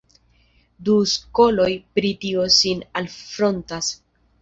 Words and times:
Du 0.87 0.95
skoloj 1.11 1.69
pri 1.99 2.13
tio 2.25 2.49
sin 2.59 2.85
alfrontas. 3.03 3.97